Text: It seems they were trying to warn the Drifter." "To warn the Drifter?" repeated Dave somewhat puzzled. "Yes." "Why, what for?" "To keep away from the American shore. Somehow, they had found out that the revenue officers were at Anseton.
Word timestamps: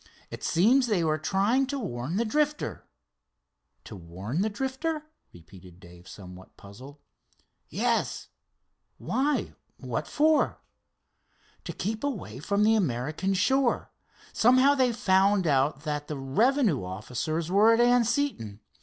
It 0.31 0.43
seems 0.43 0.87
they 0.87 1.03
were 1.03 1.19
trying 1.19 1.67
to 1.67 1.77
warn 1.77 2.15
the 2.17 2.25
Drifter." 2.25 2.87
"To 3.83 3.95
warn 3.95 4.41
the 4.41 4.49
Drifter?" 4.49 5.03
repeated 5.31 5.79
Dave 5.79 6.07
somewhat 6.07 6.57
puzzled. 6.57 6.97
"Yes." 7.69 8.29
"Why, 8.97 9.53
what 9.77 10.07
for?" 10.07 10.59
"To 11.65 11.73
keep 11.73 12.03
away 12.03 12.39
from 12.39 12.63
the 12.63 12.73
American 12.73 13.35
shore. 13.35 13.91
Somehow, 14.33 14.73
they 14.73 14.87
had 14.87 14.95
found 14.97 15.45
out 15.45 15.81
that 15.81 16.07
the 16.07 16.17
revenue 16.17 16.83
officers 16.83 17.51
were 17.51 17.71
at 17.71 17.79
Anseton. 17.79 18.59